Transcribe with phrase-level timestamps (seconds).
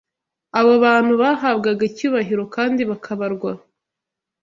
[0.59, 3.51] Abo bantu bahabwaga icyubahiro kandi bakabarwa